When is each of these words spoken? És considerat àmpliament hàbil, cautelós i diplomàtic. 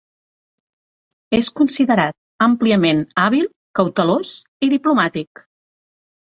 És 1.39 1.49
considerat 1.59 2.17
àmpliament 2.45 3.03
hàbil, 3.25 3.45
cautelós 3.81 4.33
i 4.69 4.73
diplomàtic. 4.75 5.45